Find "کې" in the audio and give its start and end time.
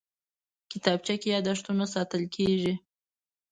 1.21-1.27